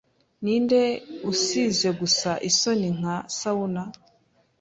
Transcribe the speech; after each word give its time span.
Ninde 0.43 0.81
usize 1.31 1.89
gusa 1.99 2.31
isoni 2.49 2.87
nka 2.97 3.15
sauna 3.37 3.83